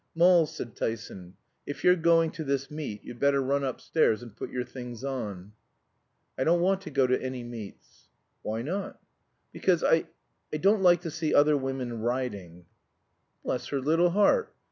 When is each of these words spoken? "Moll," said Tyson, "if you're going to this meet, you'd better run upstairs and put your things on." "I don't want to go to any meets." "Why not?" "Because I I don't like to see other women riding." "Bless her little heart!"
"Moll," 0.15 0.47
said 0.47 0.75
Tyson, 0.75 1.35
"if 1.67 1.83
you're 1.83 1.95
going 1.95 2.31
to 2.31 2.43
this 2.43 2.71
meet, 2.71 3.03
you'd 3.03 3.19
better 3.19 3.39
run 3.39 3.63
upstairs 3.63 4.23
and 4.23 4.35
put 4.35 4.49
your 4.49 4.63
things 4.63 5.03
on." 5.03 5.53
"I 6.39 6.43
don't 6.43 6.59
want 6.61 6.81
to 6.81 6.89
go 6.89 7.05
to 7.05 7.21
any 7.21 7.43
meets." 7.43 8.09
"Why 8.41 8.63
not?" 8.63 8.99
"Because 9.51 9.83
I 9.83 10.07
I 10.51 10.57
don't 10.57 10.81
like 10.81 11.01
to 11.01 11.11
see 11.11 11.35
other 11.35 11.55
women 11.55 11.99
riding." 11.99 12.65
"Bless 13.43 13.67
her 13.67 13.79
little 13.79 14.09
heart!" 14.09 14.51